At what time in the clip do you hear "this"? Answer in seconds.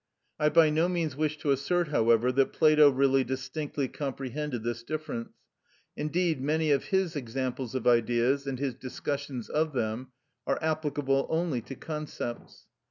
4.63-4.81